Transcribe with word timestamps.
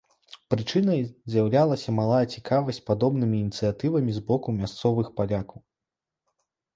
Прычынай 0.51 1.01
з'яўлялася 1.33 1.91
малая 1.97 2.21
цікавасць 2.37 2.81
падобнымі 2.87 3.37
ініцыятывамі 3.41 4.11
з 4.15 4.19
боку 4.31 4.47
мясцовых 4.61 5.11
палякаў. 5.21 5.59